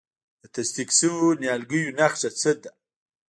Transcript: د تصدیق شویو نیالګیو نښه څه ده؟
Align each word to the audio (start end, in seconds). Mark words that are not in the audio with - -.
د 0.41 0.43
تصدیق 0.55 0.89
شویو 0.97 1.39
نیالګیو 1.41 1.95
نښه 1.97 2.29
څه 2.39 2.51
ده؟ 2.61 2.71